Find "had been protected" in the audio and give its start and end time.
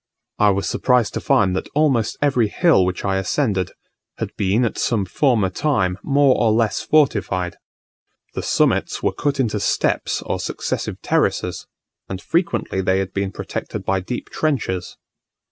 12.97-13.85